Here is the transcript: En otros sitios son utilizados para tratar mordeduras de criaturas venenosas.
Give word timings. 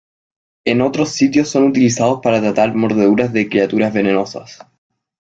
En 0.65 0.81
otros 0.81 1.09
sitios 1.09 1.49
son 1.49 1.65
utilizados 1.65 2.21
para 2.23 2.41
tratar 2.41 2.73
mordeduras 2.73 3.31
de 3.33 3.47
criaturas 3.47 3.93
venenosas. 3.93 4.59